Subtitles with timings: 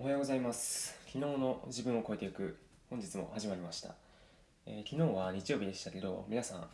[0.00, 0.96] おはようございます。
[1.06, 2.56] 昨日の自分を超えていく
[2.88, 3.96] 本日も始まりました、
[4.64, 6.68] えー昨日は日曜日でしたけど皆さん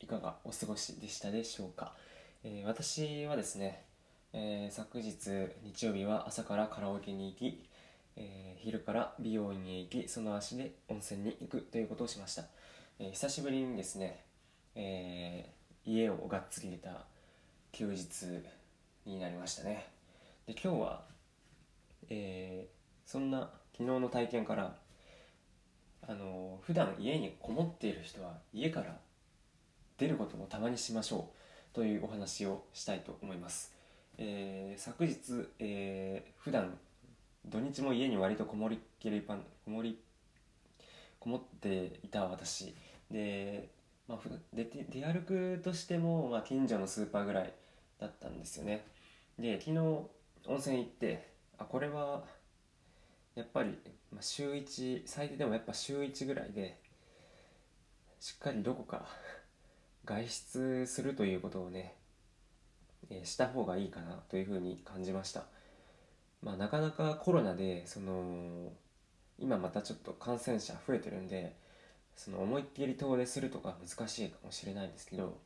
[0.00, 1.94] いかがお過ごしでしたでしょうか、
[2.42, 3.84] えー私はですね、
[4.32, 5.14] えー昨日
[5.62, 7.64] 日曜日は朝からカラオケに行き、
[8.16, 12.42] え昼から美容院へ行きその足で温泉に行くということをしました、
[12.98, 14.24] え久しぶりにですね、
[14.74, 17.04] えー家をがっつり入れた
[17.70, 18.42] 休日
[19.06, 19.86] になりましたね。
[20.48, 21.13] で今日は
[22.14, 22.74] えー
[23.10, 24.76] そんな昨日の体験から
[26.08, 28.96] あの普段家にこもっている人は家から
[29.98, 31.28] 出ることもたまにしましょ
[31.72, 33.74] うというお話をしたいと思います、
[34.16, 35.14] えー昨日、
[35.58, 36.78] えー普段
[37.46, 39.98] 土日も家に割とこもりっきりパンこもり
[41.18, 42.74] こもっていた私。
[43.10, 43.68] で、
[44.08, 47.52] まあ、ふ出て出歩くとしても、まあ、近所のスーパーぐらい
[47.98, 48.84] だったんですよね。
[49.38, 50.08] で昨日温
[50.58, 52.24] 泉行ってあこれは
[53.34, 53.76] やっぱり、
[54.20, 56.78] 週1最低でもやっぱ週1ぐらいで
[58.20, 59.06] しっかりどこか
[60.04, 61.94] 外出するということをね、
[63.10, 65.44] えした方がいいかなというふうに感じました。
[66.42, 68.72] まあなかなかコロナでその
[69.38, 71.56] 今またちょっと感染者増えてるんで
[72.16, 75.38] その思いっきり遠出するとか難しいかもしれないんですけど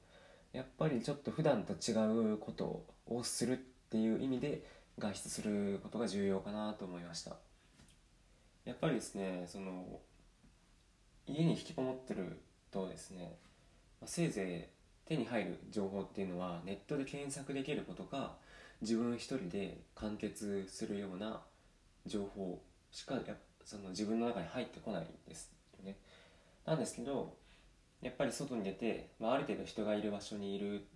[0.53, 1.95] やっぱりちょっと普段と違
[2.33, 3.56] うことをするっ
[3.91, 4.62] ていう意味で
[4.99, 7.37] 外出することが重要かなと思いました。
[8.65, 10.01] やっぱりですねその
[11.27, 12.41] 家に引きこもってる
[12.71, 13.39] とですね
[14.01, 14.71] ませいぜ
[15.07, 18.37] い手に入る情報っていうのはネットで検索できることか
[18.83, 21.41] 自分一人で完結するような
[22.07, 25.97] 情報しかやその自分の中に入ってこないんですよね。
[26.67, 27.35] なんですけど
[28.03, 30.87] やっぱり外に出て、まあ、ある程度人がいる場所にいる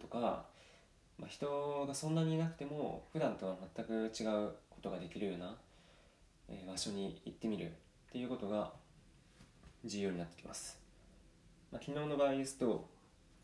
[0.00, 0.46] とか、
[1.18, 5.56] まあ、人がそんなにいなくても普段とは全く違うことができるような、
[6.48, 7.70] え場所に行ってみるっ
[8.12, 8.72] ていうことが
[9.84, 10.78] 重要になってきます、
[11.72, 12.88] まあ、昨日の場合ですと、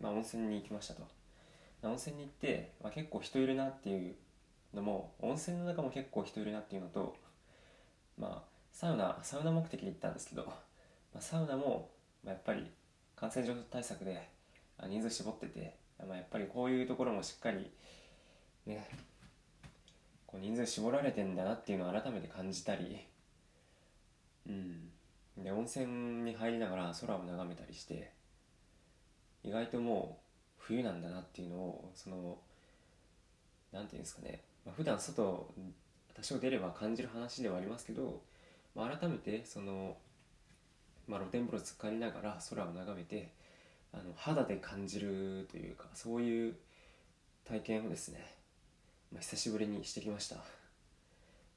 [0.01, 1.03] まあ、温泉に行きましたと、
[1.83, 4.15] 温泉に行って、まあ、結構人いるなっていう
[4.75, 7.17] のも温泉の中も結構人いるなっていうのと
[8.19, 10.55] まあサウナサウナ目的で行ったんですけど、ま
[11.19, 11.91] あ、サウナも、
[12.25, 12.71] まあ、やっぱり
[13.17, 14.29] 感染症対策で
[14.89, 17.71] 人数絞ってて、まあ、やっぱりこういうところもしっかり
[18.67, 18.89] ね
[20.27, 23.07] こう人数絞られてんだなっていうのを改めて感じたり。
[24.49, 24.91] うん。
[25.43, 28.13] で温泉に入りながら空を眺めたりして
[29.43, 30.25] 意外ともう
[30.59, 32.39] 冬なんだなっていうのをその
[33.73, 35.23] なんていうんですかね、まあ、普段外
[36.15, 38.21] 多少出れば感じる話ではありますけど、
[38.75, 39.97] まあ、改めてその、
[41.07, 43.33] まあ、露天風呂浸かりながら空を眺めて
[43.93, 46.55] あの肌で感じるというかそういう
[47.45, 48.37] 体験をですね、
[49.13, 50.37] まあ、久しぶりにしてきました。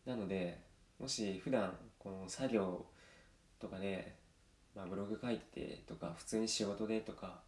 [0.05, 0.59] なので
[0.99, 2.85] もし普段この作業
[3.59, 4.15] とかで、
[4.75, 7.39] まあ、ブログ書いてとか普通に仕事でとか、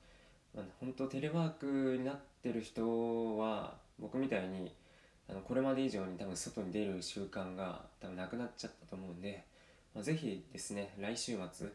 [0.55, 4.73] まあ、本当テレワークになってる人は僕みたいに
[5.27, 9.43] あのこれまで以上に多分外に出る習慣が多分なくなっちゃったと思うんで、
[9.93, 11.67] まあ、ぜひですね来週末、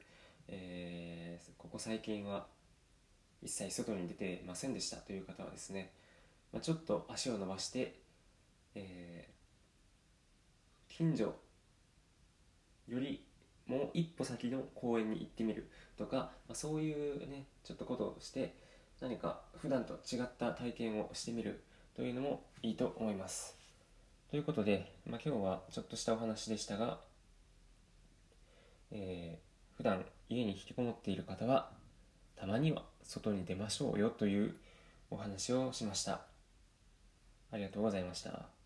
[0.48, 1.20] えー
[1.58, 2.46] ここ最近は
[3.42, 5.92] 一切外に出てませんでしたという方はですね、
[6.52, 7.96] まあ、ちょっと足を伸ばして、
[8.74, 9.40] えー
[11.00, 11.34] 近所
[12.86, 13.24] より
[13.66, 18.54] もう一歩先の公園に行ってみるとか、まあ、そういうねちょっとことをして
[19.00, 21.62] 何か普段と違った体験をしてみる
[21.96, 23.56] というのもいいと思います。
[24.30, 27.00] ということで、まあ、今日はちょっとしたお話でしたが、
[28.90, 31.70] えー普段家に引きこもっている方は
[32.36, 34.54] たまには外に出ましょうよという
[35.10, 36.20] お話をしました。
[37.50, 38.59] ありがとうございました。